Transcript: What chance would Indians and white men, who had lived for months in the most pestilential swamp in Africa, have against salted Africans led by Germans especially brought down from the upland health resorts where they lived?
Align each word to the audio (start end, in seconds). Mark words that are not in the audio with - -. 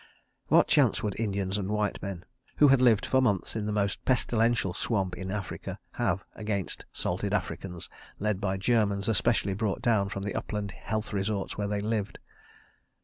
What 0.47 0.67
chance 0.67 1.03
would 1.03 1.19
Indians 1.19 1.59
and 1.59 1.69
white 1.69 2.01
men, 2.01 2.25
who 2.57 2.69
had 2.69 2.81
lived 2.81 3.05
for 3.05 3.21
months 3.21 3.55
in 3.55 3.67
the 3.67 3.71
most 3.71 4.03
pestilential 4.03 4.73
swamp 4.73 5.15
in 5.15 5.29
Africa, 5.29 5.77
have 5.91 6.25
against 6.33 6.85
salted 6.91 7.35
Africans 7.35 7.87
led 8.17 8.41
by 8.41 8.57
Germans 8.57 9.07
especially 9.07 9.53
brought 9.53 9.83
down 9.83 10.09
from 10.09 10.23
the 10.23 10.33
upland 10.33 10.71
health 10.71 11.13
resorts 11.13 11.55
where 11.55 11.67
they 11.67 11.81
lived? 11.81 12.17